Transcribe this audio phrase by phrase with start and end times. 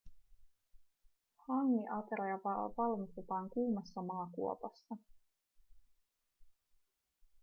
[1.47, 2.37] hangi-ateria
[2.77, 4.95] valmistetaan kuumassa maakuopassa